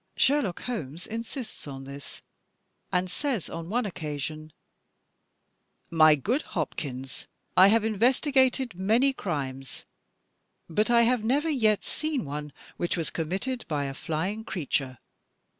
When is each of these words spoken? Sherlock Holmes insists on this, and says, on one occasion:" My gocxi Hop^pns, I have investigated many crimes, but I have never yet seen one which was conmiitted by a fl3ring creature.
Sherlock 0.17 0.63
Holmes 0.63 1.05
insists 1.05 1.67
on 1.67 1.83
this, 1.83 2.23
and 2.91 3.07
says, 3.07 3.51
on 3.51 3.69
one 3.69 3.85
occasion:" 3.85 4.51
My 6.01 6.15
gocxi 6.15 6.41
Hop^pns, 6.41 7.27
I 7.55 7.67
have 7.67 7.83
investigated 7.85 8.73
many 8.73 9.13
crimes, 9.13 9.85
but 10.67 10.89
I 10.89 11.03
have 11.03 11.23
never 11.23 11.51
yet 11.51 11.83
seen 11.83 12.25
one 12.25 12.51
which 12.77 12.97
was 12.97 13.11
conmiitted 13.11 13.67
by 13.67 13.83
a 13.85 13.93
fl3ring 13.93 14.43
creature. 14.43 14.97